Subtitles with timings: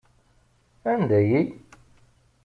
[0.91, 1.41] Anda-yi?